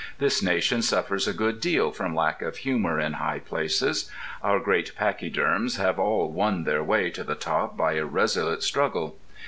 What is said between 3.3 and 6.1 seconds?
places: our Great Pachyderms have